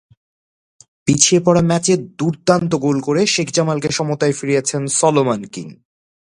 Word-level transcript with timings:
পিছিয়ে 1.05 1.39
পড়া 1.45 1.61
ম্যাচে 1.61 1.93
দুর্দান্ত 2.17 2.71
গোল 2.75 2.97
করে 3.01 3.21
শেখ 3.25 3.47
জামালকে 3.51 3.89
সমতায় 3.91 4.31
ফিরিয়েছেন 4.31 4.81
সলোমন 4.87 5.41
কিং। 5.51 5.67